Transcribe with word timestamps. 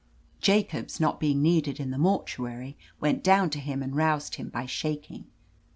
Jacobs, 0.41 0.99
not 0.99 1.19
being 1.19 1.43
needed 1.43 1.79
in 1.79 1.91
the 1.91 1.97
mor 1.99 2.23
tuary, 2.23 2.75
went 2.99 3.23
down 3.23 3.51
to 3.51 3.59
him 3.59 3.83
and 3.83 3.95
roused 3.95 4.33
him 4.33 4.49
by 4.49 4.65
shaking. 4.65 5.27